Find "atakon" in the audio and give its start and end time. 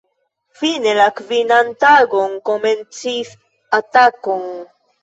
3.81-4.47